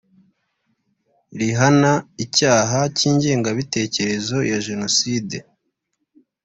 [1.39, 1.91] rihana
[2.23, 5.37] icyaha cy ingengabitekerezo ya jenoside